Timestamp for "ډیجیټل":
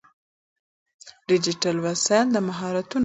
1.29-1.77